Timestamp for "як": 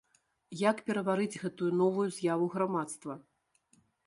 0.69-0.77